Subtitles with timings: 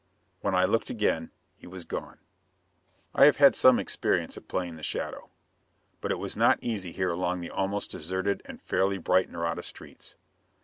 [0.39, 2.17] When I looked again, he was gone.
[3.13, 5.29] I have had some experience at playing the shadow.
[6.01, 10.15] But it was not easy here along the almost deserted and fairly bright Nareda streets.